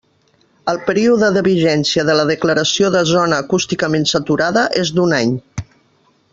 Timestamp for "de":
1.35-1.43, 2.07-2.15, 2.97-3.03